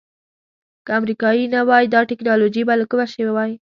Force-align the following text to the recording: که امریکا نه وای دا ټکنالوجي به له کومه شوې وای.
که 0.85 0.91
امریکا 0.99 1.29
نه 1.53 1.61
وای 1.67 1.85
دا 1.93 2.01
ټکنالوجي 2.09 2.63
به 2.67 2.73
له 2.79 2.85
کومه 2.91 3.05
شوې 3.13 3.31
وای. 3.33 3.51